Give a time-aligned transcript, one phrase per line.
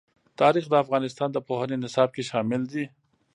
[0.39, 2.85] تاریخ د افغانستان د پوهنې نصاب کې شامل دي.